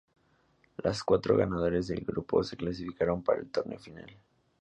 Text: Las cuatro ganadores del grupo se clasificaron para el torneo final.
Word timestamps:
Las 0.77 1.03
cuatro 1.03 1.37
ganadores 1.37 1.85
del 1.85 2.03
grupo 2.03 2.43
se 2.43 2.57
clasificaron 2.57 3.21
para 3.21 3.39
el 3.41 3.51
torneo 3.51 3.77
final. 3.77 4.09